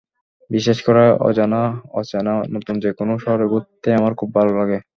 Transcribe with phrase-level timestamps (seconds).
[0.49, 4.79] বিশেষ করে অজানা-অচেনা নতুন যেকোনো শহরে ঘুরতে আমার খুব ভালো লাগে।